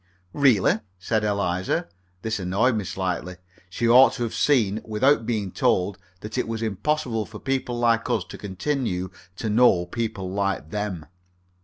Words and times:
"Really?" 0.33 0.79
said 0.97 1.23
Eliza. 1.23 1.87
This 2.23 2.39
annoyed 2.39 2.75
me 2.75 2.83
slightly. 2.83 3.35
She 3.69 3.87
ought 3.87 4.13
to 4.13 4.23
have 4.23 4.33
seen, 4.33 4.81
without 4.83 5.27
being 5.27 5.51
told, 5.51 5.99
that 6.21 6.39
it 6.39 6.47
was 6.47 6.63
impossible 6.63 7.27
for 7.27 7.37
people 7.37 7.77
like 7.77 8.09
us 8.09 8.23
to 8.29 8.37
continue 8.39 9.11
to 9.35 9.47
know 9.47 9.85
people 9.85 10.27
like 10.31 10.71
them. 10.71 11.05